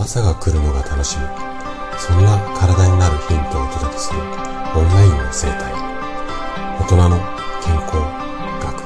[0.00, 1.26] 朝が来るのが楽しみ。
[1.98, 4.26] そんな体になるヒントをお届けするオン
[4.94, 5.74] ラインの生態。
[6.80, 7.18] 大人の
[7.62, 7.96] 健康
[8.62, 8.80] 学。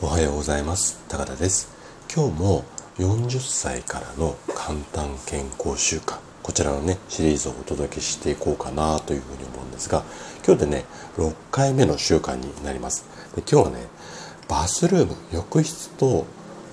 [0.00, 1.04] おはようございます。
[1.10, 1.68] 高田です。
[2.10, 2.64] 今日も
[2.96, 6.18] 40歳からの簡単健康習慣。
[6.42, 10.04] こちらのねシリーズをお届けしていこうかなというふうに思うんですが
[10.44, 10.84] 今日でね
[11.18, 13.04] 6回目の習慣になります。
[13.36, 13.86] で今日はね
[14.50, 16.26] バスルーム浴室と、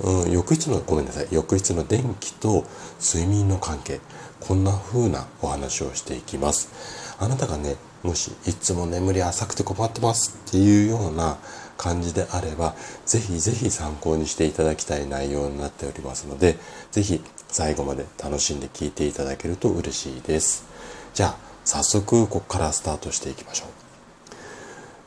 [0.04, 2.66] うん、浴室のごめんなさい浴室の電気と
[3.00, 4.02] 睡眠の関係
[4.40, 7.16] こんな風なお話をしていきます。
[7.20, 11.38] あなたがねもしいつも眠り浅くて困ってますっていうような
[11.78, 16.58] 感じであればぜひぜひ参考にしていただきたい内容になっておりますので
[16.92, 20.66] ぜひ最後まで楽しんで聞いていただけると嬉しいです。
[21.14, 23.70] じゃあ早速ここからスタートしていきましょう。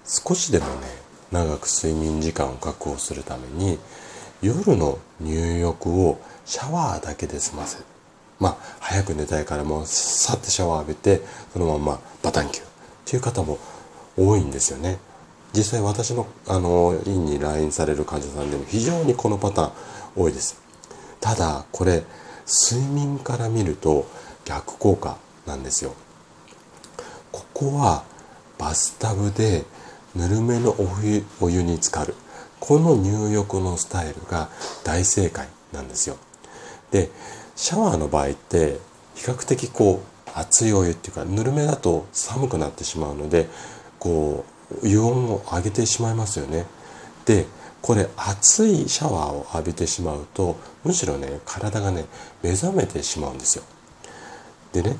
[0.04, 0.99] 少しでもね
[1.30, 3.78] 長く睡眠時間を確保するために
[4.42, 7.84] 夜の入浴をシャワーだけで済ませる
[8.38, 11.20] まあ早く寝たいからもうさってシャワー浴びて
[11.52, 12.68] そのままバタンキューっ
[13.04, 13.58] ていう方も
[14.16, 14.98] 多いんですよね。
[15.52, 19.72] 実際私のあの院に来院される患者さんでも非常にこのパターン
[20.16, 20.60] 多いです。
[21.20, 22.04] ただこれ
[22.46, 24.06] 睡眠から見ると
[24.44, 25.94] 逆効果なんですよ。
[27.32, 28.04] ここは
[28.58, 29.64] バスタブで
[30.14, 30.74] ぬるめの
[31.40, 32.14] お湯に浸かる。
[32.58, 34.48] この入浴のスタイルが
[34.84, 36.16] 大正解なんですよ。
[36.90, 37.10] で
[37.56, 38.78] シャワーの場合って
[39.14, 43.48] 比較的こう熱いお湯っていうかぬるめだと寒くなってしまうので
[43.98, 44.44] こ
[44.82, 46.66] う湯温を上げてしまいますよね。
[47.24, 47.46] で
[47.82, 52.04] これ熱いシャワーを浴びてしまうとむしろね体がね
[52.42, 53.64] 目覚めてしまうんですよ。
[54.72, 54.96] でね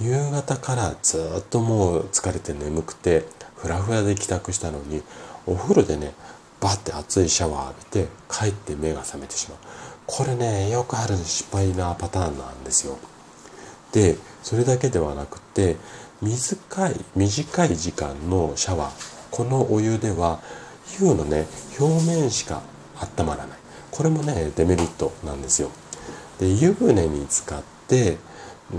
[0.00, 3.24] 夕方からずっともう疲れて眠くて
[3.62, 5.02] フラフラで帰宅したのに
[5.46, 6.14] お風呂でね
[6.60, 9.58] バッて熱いシャワー浴びて帰って目が覚めてしまう。
[10.06, 12.98] これねよくある失敗なパターンなんですよ。
[13.92, 15.76] でそれだけではなくて
[16.20, 18.90] 短い短い時間のシャワー。
[19.30, 20.40] このお湯では
[20.86, 21.46] 皮膚のね
[21.78, 22.62] 表面しか
[23.18, 23.58] 温まらない。
[23.90, 25.70] これもねデメリットなんですよ。
[26.38, 28.18] で湯船に浸かって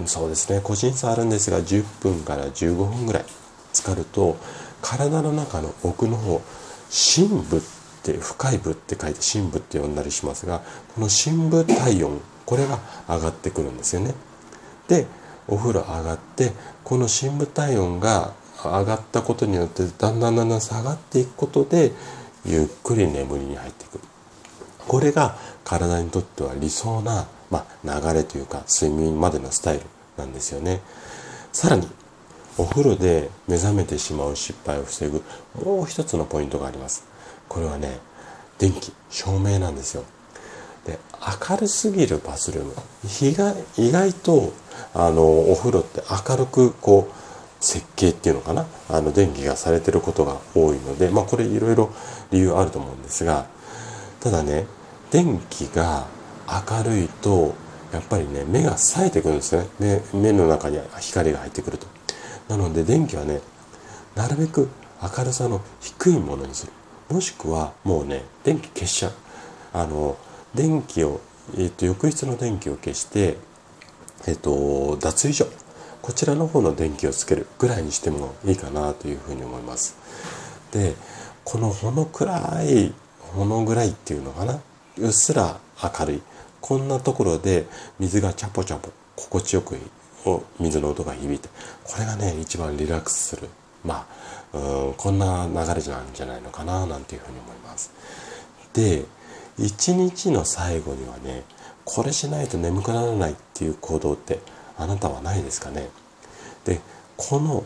[0.05, 3.25] そうですね個人差あるんですが10分から15分ぐらい
[3.73, 4.37] 浸かると
[4.81, 6.41] 体の中の奥の方
[6.89, 7.61] 深部っ
[8.03, 10.61] て深い部って書いて深部って呼んだりしますが
[10.93, 14.13] この深部体温これが上がってくるんですよね。
[14.87, 15.07] で
[15.47, 16.51] お風呂上がって
[16.83, 18.33] この深部体温が
[18.63, 21.91] 上がったことによってだんだんだんだん下がっていくことで
[22.45, 23.99] ゆっくり眠りに入っていく
[24.87, 29.83] これが体にとっては理想な、まあ、流れというか睡眠までのスタイル
[30.17, 30.81] なんですよね。
[31.53, 31.87] さらに
[32.57, 35.23] お風呂で目覚めてしまう失敗を防ぐ
[35.63, 37.05] もう一つのポイントがあります。
[37.47, 37.99] これはね
[38.57, 40.03] 電気照明なんですよ。
[40.85, 40.99] で
[41.49, 42.73] 明るすぎるバスルーム。
[43.21, 44.53] 意外意外と
[44.93, 47.13] あのお風呂って明るくこう
[47.63, 48.65] 設計っていうのかな？
[48.89, 51.91] あの電気がされてることが多いのでまあこれいろいろ
[52.31, 53.45] 理由あると思うんですが
[54.19, 54.65] ただね
[55.11, 56.07] 電気が
[56.47, 57.53] 明るいと
[57.93, 59.67] やっぱりね目が冴えてくるんですね。
[59.79, 61.87] 目目の中に光が入ってくると。
[62.51, 63.39] なので電気はね
[64.13, 64.67] なるべく
[65.01, 66.73] 明るさの低いものにする。
[67.09, 69.13] もしくはもうね電気消しちゃう。
[69.71, 70.17] あの
[70.53, 71.21] 電気を、
[71.55, 73.37] えーと、浴室の電気を消して
[74.27, 75.47] えっ、ー、と脱衣所。
[76.01, 79.95] こちらの方の電気をつけるぐらいにしてもいいかなというふうに思います。
[80.73, 80.95] で
[81.45, 82.93] このほの暗い
[83.33, 84.59] ほのぐらいっていうのかな。
[84.97, 86.21] うっすら明るい。
[86.59, 87.65] こんなところで
[87.97, 89.77] 水がチャポチャポ心地よく
[90.25, 91.49] を水の音が響いて
[91.83, 93.49] これがね一番リラックスする。
[93.83, 94.07] ま
[94.53, 97.91] あうんこんな流れなんじゃないのかななんていうふうに思います。
[98.73, 99.05] で
[99.57, 101.43] 一日の最後にはね
[101.83, 104.39] これしないと眠くならないっていう行動って
[104.77, 105.89] あなたはないですかね。
[106.65, 106.79] で
[107.17, 107.63] この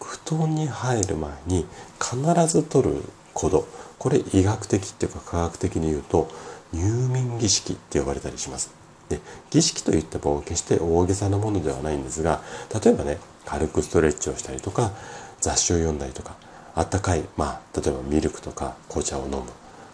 [0.00, 1.66] 布団に入る前に
[1.98, 3.66] 必ず取る行動。
[3.98, 6.28] これ医学的っていうか科学的に言うと
[6.72, 8.83] 入眠儀式って呼ばれたりします。
[9.08, 9.20] で
[9.50, 12.42] 儀式といっても決して大げさなものではないんですが
[12.82, 14.92] 例えばね軽くストレッチをしたりとか
[15.40, 16.36] 雑誌を読んだりとか
[16.74, 19.42] あったかい、まあ、例えばミルクとか紅茶を飲む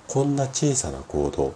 [0.08, 1.54] こんな小さな行動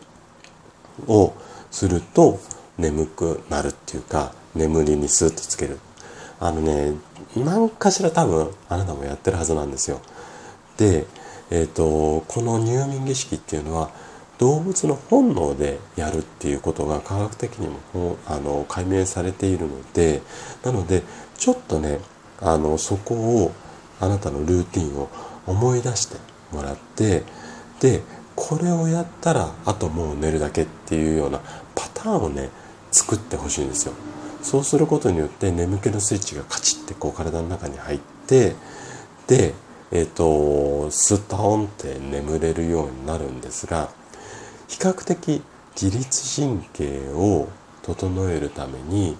[1.06, 1.34] を
[1.70, 2.38] すると
[2.78, 5.78] 眠くなるっていうか眠りにスッとつける。
[6.40, 6.92] あのね
[7.36, 10.00] 何かしら多分あなたもやってるはずなんですよ。
[10.76, 11.06] で、
[11.50, 13.90] えーとこの入眠儀式っていうのは
[14.38, 20.22] 動物の本能でやるっていうことが科学的にもあの解明されているので
[20.64, 21.02] なので
[21.36, 22.00] ちょっとね
[22.40, 23.52] あのそこを
[24.00, 25.08] あなたのルーティンを
[25.46, 26.16] 思い出して
[26.52, 27.22] もらって
[27.80, 28.02] で
[28.34, 31.40] これをやったらあともう寝るだけっていうような
[31.74, 32.50] パターンをね
[32.90, 33.94] 作ってほしいんですよ。
[34.42, 38.54] そうすることによって眠気のスイッチがカチッてこう体の中に入って
[39.26, 39.54] で
[39.90, 43.90] えっ、ー、とスッタオンって眠れるようになるんですが
[44.68, 45.42] 比較的
[45.74, 47.48] 自律神経を
[47.82, 49.16] 整えるために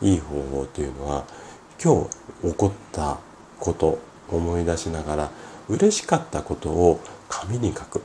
[0.00, 1.24] いい方法というのは
[1.82, 2.04] 今
[2.42, 3.18] 日起こった
[3.58, 3.98] こと
[4.30, 5.30] 思い出しながら
[5.68, 8.02] 嬉しかったことを紙に書く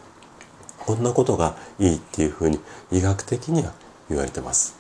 [0.86, 2.60] こんなことがいいっていうふうに
[2.92, 3.72] 医学的には
[4.10, 4.76] 言われてます。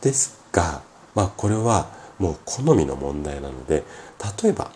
[0.00, 0.82] ですが、
[1.14, 3.84] まあこれはもう好みの問題なので、
[4.42, 4.70] 例えば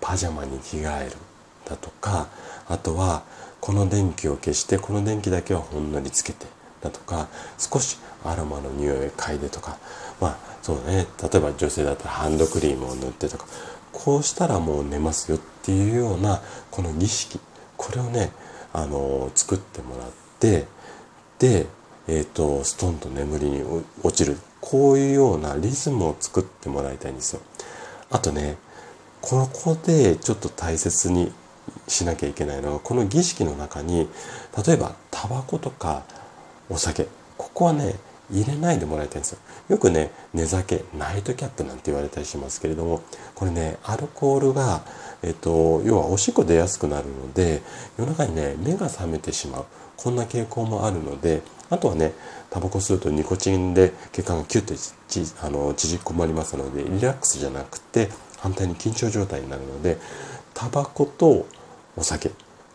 [0.00, 1.16] パジャマに着替える
[1.64, 2.28] だとか、
[2.68, 3.24] あとは
[3.62, 6.46] この電気を消してこの電気だけはほんのりつけて
[6.80, 7.28] だとか、
[7.58, 9.78] 少しアロマの匂いを嗅いでとか、
[10.20, 13.46] まあそうね、例えば女性だったらハンドクリームを塗ってとか、
[13.92, 16.42] こうしたらもう寝ますよっていうような
[16.72, 17.38] この儀式、
[17.76, 18.32] これをね、
[18.72, 20.10] あの作ってもらっ
[20.40, 20.66] て
[21.38, 21.66] で、
[22.08, 23.62] えーと、ストンと眠りに
[24.02, 27.42] 落ちるこういうようなリズムを作ってもらいたいんですよ。
[28.10, 28.56] あとね
[29.20, 31.32] ここでちょっと大切に
[31.88, 34.08] しなきゃいけないのはこの儀式の中に
[34.66, 36.04] 例えばタバコとか
[36.68, 37.06] お酒
[37.36, 37.96] ここはね
[38.32, 39.38] 入れないでもらいたいんですよ。
[39.68, 43.02] よくね、寝酒、ナイトキャップなんて言われたりしますけれども、
[43.34, 44.82] これね、アルコールが、
[45.22, 47.62] えっと、要はおしっこ出やすくなるので、
[47.98, 49.64] 夜中にね、目が覚めてしまう。
[49.96, 52.12] こんな傾向もあるので、あとはね、
[52.50, 54.74] タバコ吸うとニコチンで血管がキュッて
[55.08, 59.98] ちあの縮こまりますので、リラックスじゃなくて、反対に緊張状態になるので、
[60.54, 61.46] タバコと
[61.96, 62.30] お酒、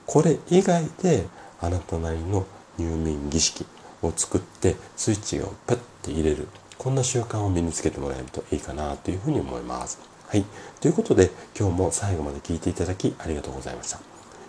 [0.06, 1.25] これ以外で
[1.59, 2.45] あなたなりの
[2.77, 3.65] 入眠儀式、
[4.01, 6.47] を作ってスイッチをパッて入れる
[6.77, 10.00] こんな習慣を身につけてもらえるといいかなというふうに思います。
[10.27, 10.45] はい。
[10.79, 14.00] ということで今日も最後まで聞いていただきありがとうございました。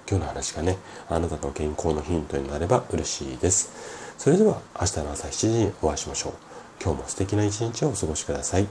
[0.09, 0.79] 今日の話がね、
[1.09, 3.71] あなたの健康のヒントになれば嬉しいです。
[4.19, 6.33] それでは明日の朝7時にお会いしましょう。
[6.83, 8.69] 今日も素敵な一日をお過ごしください。